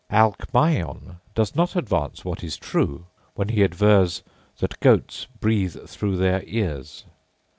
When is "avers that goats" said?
3.61-5.27